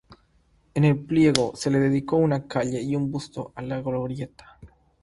En 0.73 1.05
Pliego 1.05 1.55
se 1.55 1.69
le 1.69 1.77
dedicó 1.77 2.15
una 2.17 2.47
calle 2.47 2.81
y 2.81 2.95
un 2.95 3.11
busto 3.11 3.53
en 3.55 3.69
la 3.69 3.81
Glorieta. 3.81 4.57